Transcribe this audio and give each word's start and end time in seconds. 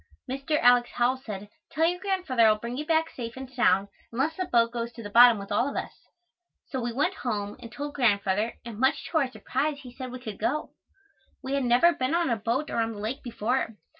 Mr. 0.27 0.57
Alex. 0.59 0.89
Howell 0.95 1.17
said, 1.17 1.47
"Tell 1.71 1.85
your 1.85 1.99
Grandfather 1.99 2.47
I 2.47 2.51
will 2.51 2.57
bring 2.57 2.75
you 2.75 2.87
back 2.87 3.11
safe 3.11 3.37
and 3.37 3.47
sound 3.51 3.87
unless 4.11 4.35
the 4.35 4.45
boat 4.45 4.71
goes 4.71 4.91
to 4.93 5.03
the 5.03 5.11
bottom 5.11 5.37
with 5.37 5.51
all 5.51 5.69
of 5.69 5.75
us." 5.75 5.91
So 6.69 6.81
we 6.81 6.91
went 6.91 7.13
home 7.13 7.55
and 7.59 7.71
told 7.71 7.93
Grandfather 7.93 8.57
and 8.65 8.79
much 8.79 9.05
to 9.11 9.19
our 9.19 9.29
surprise 9.29 9.81
he 9.81 9.93
said 9.93 10.11
we 10.11 10.17
could 10.19 10.39
go. 10.39 10.71
We 11.43 11.53
had 11.53 11.65
never 11.65 11.93
been 11.93 12.15
on 12.15 12.31
a 12.31 12.35
boat 12.37 12.71
or 12.71 12.77
on 12.77 12.93
the 12.93 12.97
lake 12.97 13.21
before. 13.21 13.77